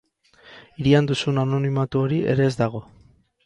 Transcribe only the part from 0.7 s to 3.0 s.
Hirian duzun anonimatu hori ere ez dago.